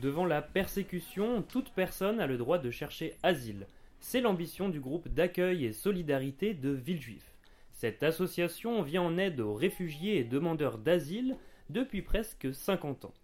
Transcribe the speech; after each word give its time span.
Devant 0.00 0.24
la 0.24 0.40
persécution, 0.40 1.42
toute 1.42 1.74
personne 1.74 2.20
a 2.20 2.26
le 2.26 2.38
droit 2.38 2.56
de 2.56 2.70
chercher 2.70 3.16
asile. 3.22 3.66
C'est 3.98 4.22
l'ambition 4.22 4.70
du 4.70 4.80
groupe 4.80 5.08
d'accueil 5.08 5.66
et 5.66 5.74
solidarité 5.74 6.54
de 6.54 6.70
Villejuif. 6.70 7.34
Cette 7.70 8.02
association 8.02 8.80
vient 8.80 9.02
en 9.02 9.18
aide 9.18 9.40
aux 9.40 9.52
réfugiés 9.52 10.16
et 10.16 10.24
demandeurs 10.24 10.78
d'asile 10.78 11.36
depuis 11.68 12.00
presque 12.00 12.48
50 12.54 13.04
ans. 13.04 13.14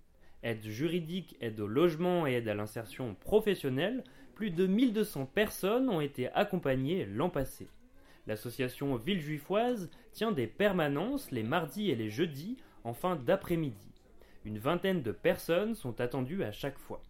Aide 0.42 0.66
juridique, 0.66 1.34
aide 1.40 1.60
au 1.60 1.66
logement 1.66 2.26
et 2.26 2.34
aide 2.34 2.48
à 2.48 2.54
l'insertion 2.54 3.14
professionnelle, 3.14 4.04
plus 4.34 4.50
de 4.50 4.66
1200 4.66 5.30
personnes 5.34 5.88
ont 5.88 6.02
été 6.02 6.29
accompagnées 6.34 7.06
l'an 7.06 7.30
passé. 7.30 7.68
L'association 8.27 8.96
Villejuifoise 8.96 9.88
tient 10.12 10.32
des 10.32 10.46
permanences 10.46 11.30
les 11.30 11.43
mardis 11.43 11.90
et 11.90 11.95
les 11.95 12.10
jeudis 12.10 12.58
en 12.84 12.92
fin 12.92 13.16
d'après-midi. 13.16 13.95
Une 14.46 14.59
vingtaine 14.59 15.02
de 15.02 15.10
personnes 15.10 15.74
sont 15.74 16.00
attendues 16.00 16.45
à 16.45 16.52
chaque 16.52 16.78
fois. 16.78 17.02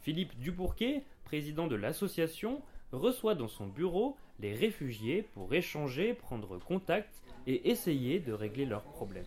Philippe 0.00 0.34
Dupourquet, 0.38 1.04
président 1.24 1.66
de 1.66 1.74
l'association, 1.76 2.62
reçoit 2.92 3.34
dans 3.34 3.46
son 3.46 3.66
bureau 3.66 4.16
les 4.40 4.54
réfugiés 4.54 5.20
pour 5.34 5.52
échanger, 5.52 6.14
prendre 6.14 6.56
contact 6.58 7.22
et 7.46 7.68
essayer 7.68 8.20
de 8.20 8.32
régler 8.32 8.64
leurs 8.64 8.84
problèmes. 8.84 9.26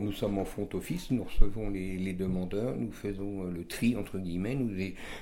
Nous 0.00 0.12
sommes 0.12 0.38
en 0.38 0.44
front 0.44 0.68
office, 0.74 1.10
nous 1.10 1.24
recevons 1.24 1.70
les, 1.70 2.12
demandeurs, 2.12 2.76
nous 2.76 2.92
faisons 2.92 3.44
euh, 3.44 3.50
le 3.50 3.64
tri 3.64 3.96
entre 3.96 4.18
guillemets, 4.18 4.54
nous, 4.54 4.70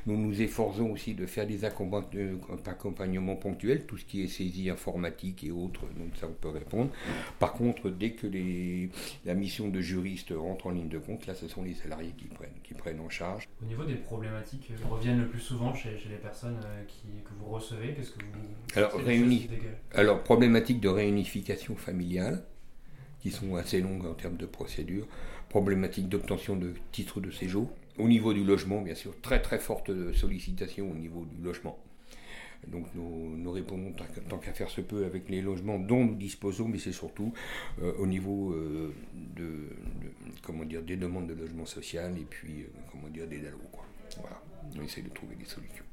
nous 0.07 0.17
nous 0.17 0.43
efforçons 0.43 0.91
aussi 0.91 1.15
de 1.15 1.27
faire 1.27 1.47
des 1.47 1.65
euh, 1.65 2.37
accompagnements 2.67 3.37
ponctuels, 3.37 3.87
tout 3.87 3.97
ce 3.97 4.05
qui 4.05 4.23
est 4.23 4.29
saisie 4.29 4.71
informatique 4.71 5.45
et 5.45 5.51
autres, 5.51 5.83
donc 5.99 6.17
ça 6.17 6.27
on 6.29 6.33
peut 6.33 6.49
répondre. 6.49 6.91
Par 7.39 7.53
contre, 7.53 7.91
dès 7.91 8.11
que 8.11 8.27
les, 8.27 8.91
la 9.25 9.35
mission 9.35 9.69
de 9.69 9.81
juriste 9.81 10.33
rentre 10.37 10.67
en 10.67 10.71
ligne 10.71 10.89
de 10.89 10.99
compte, 10.99 11.27
là 11.27 11.35
ce 11.35 11.49
sont 11.49 11.63
les 11.63 11.75
salariés 11.75 12.15
qui 12.17 12.27
prennent, 12.27 12.51
qui 12.63 12.75
prennent 12.75 13.01
en 13.01 13.09
charge. 13.09 13.49
Au 13.63 13.67
niveau 13.67 13.85
des 13.85 13.97
problématiques 13.97 14.67
qui 14.67 14.73
euh, 14.73 14.89
reviennent 14.91 15.21
le 15.21 15.29
plus 15.29 15.41
souvent 15.41 15.75
chez, 15.75 15.91
les 16.11 16.17
personnes 16.17 16.59
qui, 16.87 17.23
que 17.25 17.31
vous 17.39 17.51
recevez, 17.51 17.95
qu'est-ce 17.95 18.11
que 18.11 18.25
vous... 18.25 18.79
Alors, 18.79 18.93
réuni... 18.95 19.49
Alors 19.95 20.23
problématique 20.23 20.81
de 20.81 20.89
réunification 20.89 21.77
familiale 21.77 22.43
qui 23.21 23.31
sont 23.31 23.57
assez 23.57 23.81
longues 23.81 24.07
en 24.07 24.15
termes 24.15 24.37
de 24.37 24.47
procédure, 24.47 25.07
problématique 25.49 26.09
d'obtention 26.09 26.57
de 26.57 26.73
titres 26.93 27.21
de 27.21 27.31
séjour. 27.31 27.71
Au 27.99 28.07
niveau 28.07 28.33
du 28.33 28.45
logement, 28.45 28.81
bien 28.81 28.95
sûr, 28.95 29.13
très 29.21 29.43
très 29.43 29.59
forte 29.59 29.91
sollicitation 30.15 30.91
au 30.91 30.95
niveau 30.95 31.25
du 31.25 31.43
logement. 31.43 31.79
Donc 32.67 32.87
nous, 32.95 33.51
répondons 33.51 33.93
tant 34.29 34.39
qu'à 34.39 34.53
faire 34.53 34.69
se 34.69 34.81
peut 34.81 35.05
avec 35.05 35.29
les 35.29 35.41
logements 35.41 35.79
dont 35.79 36.05
nous 36.05 36.17
disposons, 36.17 36.69
mais 36.69 36.79
c'est 36.79 36.93
surtout 36.93 37.33
euh, 37.81 37.93
au 37.99 38.07
niveau 38.07 38.53
euh, 38.53 38.93
de, 39.37 39.69
comment 40.43 40.65
dire, 40.65 40.83
des 40.83 40.97
demandes 40.97 41.29
de 41.29 41.35
logement 41.35 41.67
social 41.67 42.19
et 42.19 42.27
puis 42.29 42.63
euh, 42.63 42.67
comment 42.91 43.09
dire, 43.09 43.27
des 43.27 43.39
DALO. 43.39 43.59
Voilà, 44.21 44.43
on 44.77 44.83
essaie 44.83 45.03
de 45.03 45.09
trouver 45.09 45.37
des 45.37 45.45
solutions. 45.45 45.85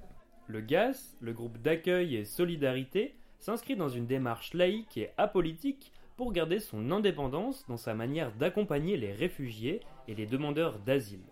Le 0.47 0.61
GAS, 0.61 1.15
le 1.21 1.33
groupe 1.33 1.61
d'accueil 1.61 2.15
et 2.15 2.25
solidarité, 2.25 3.15
s'inscrit 3.39 3.75
dans 3.75 3.89
une 3.89 4.07
démarche 4.07 4.53
laïque 4.53 4.97
et 4.97 5.09
apolitique 5.17 5.91
pour 6.17 6.31
garder 6.31 6.59
son 6.59 6.91
indépendance 6.91 7.65
dans 7.67 7.77
sa 7.77 7.93
manière 7.93 8.31
d'accompagner 8.33 8.97
les 8.97 9.11
réfugiés 9.11 9.81
et 10.07 10.15
les 10.15 10.25
demandeurs 10.25 10.79
d'asile. 10.79 11.23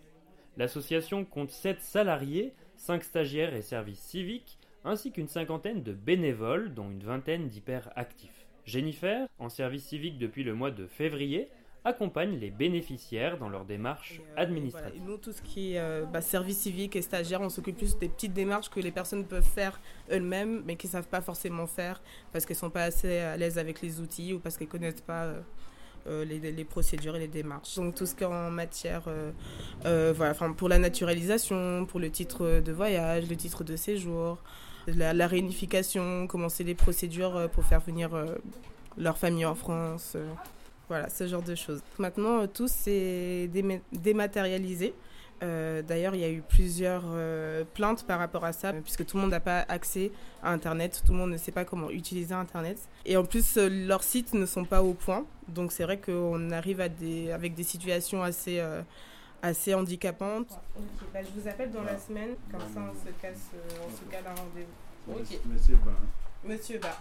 L'association 0.58 1.26
compte 1.26 1.52
7 1.52 1.82
salariés, 1.82 2.54
5 2.76 3.04
stagiaires 3.04 3.56
et 3.56 3.62
services 3.62 4.02
civiques, 4.02 4.60
ainsi 4.86 5.12
qu'une 5.12 5.28
cinquantaine 5.28 5.82
de 5.82 5.94
bénévoles, 5.94 6.74
dont 6.74 6.92
une 6.92 7.04
vingtaine 7.04 7.48
d'hyperactifs. 7.48 8.46
Jennifer, 8.66 9.28
en 9.40 9.50
service 9.50 9.86
civique 9.86 10.18
depuis 10.18 10.44
le 10.44 10.54
mois 10.54 10.72
de 10.72 10.88
février, 10.88 11.50
accompagne 11.86 12.38
les 12.40 12.50
bénéficiaires 12.50 13.38
dans 13.38 13.50
leur 13.50 13.66
démarche 13.66 14.22
euh, 14.22 14.42
administrative. 14.42 15.02
nous, 15.06 15.18
tout 15.18 15.34
ce 15.34 15.42
qui 15.42 15.74
est 15.74 15.80
euh, 15.80 16.06
bah, 16.06 16.22
service 16.22 16.60
civique 16.60 16.96
et 16.96 17.02
stagiaire, 17.02 17.42
on 17.42 17.50
s'occupe 17.50 17.78
plus 17.78 17.98
des 17.98 18.10
petites 18.10 18.34
démarches 18.34 18.70
que 18.70 18.80
les 18.80 18.92
personnes 18.92 19.26
peuvent 19.26 19.44
faire 19.44 19.80
elles-mêmes, 20.10 20.64
mais 20.66 20.76
qui 20.76 20.88
ne 20.88 20.92
savent 20.92 21.08
pas 21.08 21.22
forcément 21.22 21.68
faire 21.68 22.02
parce 22.32 22.46
qu'elles 22.46 22.56
ne 22.56 22.62
sont 22.62 22.70
pas 22.70 22.84
assez 22.84 23.20
à 23.20 23.36
l'aise 23.36 23.58
avec 23.58 23.82
les 23.82 24.00
outils 24.00 24.34
ou 24.34 24.40
parce 24.40 24.58
qu'elles 24.58 24.68
ne 24.68 24.72
connaissent 24.72 25.02
pas 25.02 25.34
euh, 26.08 26.26
les, 26.26 26.64
procédures 26.64 27.18
et 27.18 27.20
les 27.20 27.28
démarches. 27.28 27.76
Donc 27.76 27.96
tout 27.96 28.06
ce 28.06 28.16
qui 28.16 28.24
est 28.24 28.28
en 28.28 28.50
matière, 28.50 29.04
voilà, 29.84 30.34
pour 30.56 30.70
la 30.70 30.80
naturalisation, 30.80 31.86
pour 31.86 32.00
le 32.00 32.10
titre 32.10 32.62
de 32.62 32.72
voyage, 32.72 33.30
le 33.30 33.36
titre 33.36 33.66
de 33.66 33.76
séjour, 33.76 34.38
la, 34.88 35.14
la 35.14 35.28
réunification, 35.28 36.28
commencer 36.28 36.64
les 36.64 36.76
procédures 36.76 37.50
pour 37.52 37.66
faire 37.66 37.82
venir 37.82 38.12
leur 38.98 39.18
famille 39.18 39.46
en 39.46 39.56
France. 39.56 40.18
Voilà, 40.90 41.10
ce 41.10 41.28
genre 41.28 41.42
de 41.42 41.56
choses. 41.56 41.82
Maintenant, 41.98 42.42
euh, 42.42 42.48
tout 42.48 42.68
s'est 42.68 43.50
dématérialisé. 43.92 44.94
Euh, 45.42 45.82
d'ailleurs, 45.82 46.16
il 46.16 46.22
y 46.22 46.24
a 46.24 46.30
eu 46.30 46.42
plusieurs 46.42 47.04
euh, 47.08 47.64
plaintes 47.74 48.06
par 48.06 48.20
rapport 48.20 48.46
à 48.46 48.54
ça, 48.54 48.72
puisque 48.74 49.06
tout 49.06 49.18
le 49.18 49.22
monde 49.24 49.32
n'a 49.32 49.40
pas 49.40 49.66
accès 49.68 50.12
à 50.42 50.52
Internet, 50.52 51.02
tout 51.06 51.12
le 51.12 51.18
monde 51.18 51.32
ne 51.32 51.38
sait 51.38 51.52
pas 51.52 51.66
comment 51.66 51.90
utiliser 51.90 52.34
Internet. 52.34 52.78
Et 53.06 53.18
en 53.18 53.26
plus, 53.26 53.58
leurs 53.58 54.04
sites 54.04 54.34
ne 54.34 54.46
sont 54.46 54.66
pas 54.66 54.84
au 54.84 54.94
point. 54.94 55.26
Donc 55.48 55.72
c'est 55.72 55.84
vrai 55.84 55.98
qu'on 55.98 56.52
arrive 56.52 56.80
à 56.80 56.88
des, 56.88 57.32
avec 57.32 57.56
des 57.56 57.64
situations 57.64 58.24
assez, 58.24 58.64
assez 59.42 59.74
handicapantes. 59.74 60.48
Bah, 61.14 61.20
je 61.22 61.42
vous 61.42 61.48
appelle 61.48 61.72
dans 61.72 61.84
la 61.84 61.98
semaine, 61.98 62.36
comme 62.50 62.62
ça 62.74 62.80
on 62.80 62.94
se, 62.94 63.12
casse, 63.22 63.50
on 63.86 63.92
se 63.92 64.10
cale 64.10 64.24
un 64.26 64.36
rendez-vous. 64.36 65.52
Monsieur 65.52 65.76
Ba. 65.84 65.92
Monsieur 66.46 66.78
Ba. 66.80 66.98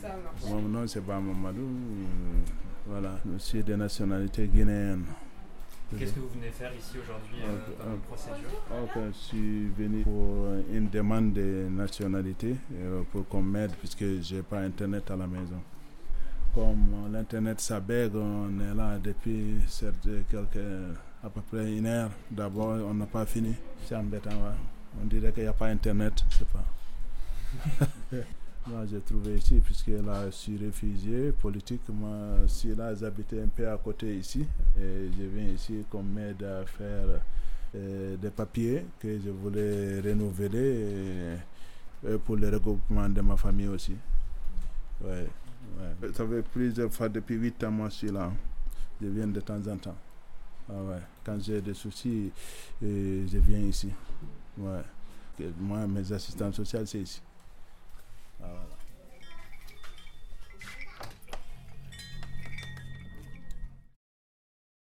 Ça 0.00 0.08
marche. 0.08 0.44
Mon 0.48 0.62
nom 0.62 0.86
c'est 0.86 1.00
Ba 1.00 1.18
Mamadou. 1.18 1.68
Voilà, 2.86 3.18
monsieur 3.24 3.62
de 3.62 3.74
nationalité 3.74 4.46
guinéenne. 4.46 5.04
Qu'est-ce 5.98 6.12
que 6.12 6.20
vous 6.20 6.28
venez 6.28 6.50
faire 6.50 6.72
ici 6.74 6.96
aujourd'hui 6.98 7.36
euh, 7.44 7.84
dans 7.84 7.98
procédure 7.98 8.48
Je 8.94 9.12
suis 9.12 9.68
venu 9.68 10.02
pour 10.04 10.46
une 10.72 10.88
demande 10.88 11.32
de 11.34 11.68
nationalité 11.70 12.56
euh, 12.74 13.02
pour 13.12 13.28
qu'on 13.28 13.42
m'aide 13.42 13.72
puisque 13.72 14.04
je 14.22 14.36
n'ai 14.36 14.42
pas 14.42 14.60
Internet 14.60 15.10
à 15.10 15.16
la 15.16 15.26
maison. 15.26 15.60
Comme 16.54 17.10
l'Internet 17.12 17.60
s'abègue, 17.60 18.14
on 18.14 18.48
est 18.60 18.74
là 18.74 18.98
depuis 18.98 19.56
quelques, 20.30 20.56
à 21.24 21.28
peu 21.30 21.40
près 21.50 21.72
une 21.72 21.86
heure. 21.86 22.10
D'abord, 22.30 22.78
on 22.88 22.94
n'a 22.94 23.06
pas 23.06 23.26
fini. 23.26 23.54
C'est 23.86 23.96
embêtant. 23.96 24.30
On 25.02 25.06
dirait 25.06 25.32
qu'il 25.32 25.42
n'y 25.44 25.48
a 25.48 25.52
pas 25.52 25.66
Internet. 25.68 26.14
Je 26.30 26.36
sais 26.38 26.44
pas. 26.44 28.16
Moi, 28.66 28.86
j'ai 28.88 29.00
trouvé 29.00 29.34
ici, 29.36 29.60
puisque 29.64 29.88
là, 29.88 30.26
je 30.26 30.30
suis 30.30 30.56
réfugié 30.56 31.32
politique. 31.32 31.82
Moi, 31.88 32.46
si 32.46 32.74
là, 32.74 32.94
j'habitais 32.94 33.40
un 33.42 33.48
peu 33.48 33.68
à 33.68 33.76
côté 33.76 34.16
ici, 34.16 34.46
et 34.80 35.10
je 35.18 35.24
viens 35.24 35.48
ici 35.52 35.84
comme 35.90 36.06
m'aide 36.12 36.42
à 36.44 36.64
faire 36.64 37.20
euh, 37.74 38.16
des 38.16 38.30
papiers 38.30 38.86
que 39.00 39.18
je 39.18 39.30
voulais 39.30 40.00
renouveler 40.00 41.36
pour 42.24 42.36
le 42.36 42.48
regroupement 42.50 43.08
de 43.08 43.20
ma 43.20 43.36
famille 43.36 43.66
aussi. 43.68 43.96
Ouais, 45.02 45.26
Ça 46.14 46.24
fait 46.26 46.42
plusieurs 46.42 46.92
fois, 46.92 47.08
depuis 47.08 47.34
8 47.34 47.64
ans, 47.64 47.70
moi, 47.72 47.88
je 47.88 47.94
suis 47.94 48.10
là. 48.12 48.30
Je 49.00 49.08
viens 49.08 49.26
de 49.26 49.40
temps 49.40 49.66
en 49.66 49.76
temps. 49.76 49.96
Ah 50.68 50.74
ouais. 50.84 51.00
Quand 51.24 51.36
j'ai 51.42 51.60
des 51.60 51.74
soucis, 51.74 52.30
je 52.80 53.38
viens 53.38 53.58
ici. 53.58 53.90
Ouais. 54.56 54.82
Moi, 55.58 55.84
mes 55.88 56.12
assistants 56.12 56.52
sociaux, 56.52 56.86
c'est 56.86 57.00
ici. 57.00 57.20